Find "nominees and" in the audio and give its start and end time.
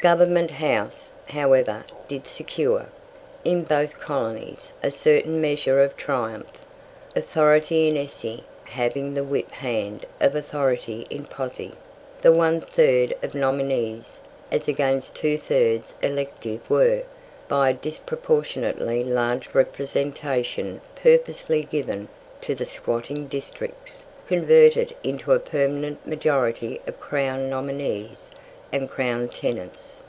27.50-28.86